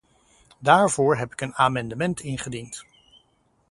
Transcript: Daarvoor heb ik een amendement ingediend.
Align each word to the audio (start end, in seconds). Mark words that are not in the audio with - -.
Daarvoor 0.59 1.17
heb 1.17 1.31
ik 1.31 1.41
een 1.41 1.55
amendement 1.55 2.19
ingediend. 2.21 2.85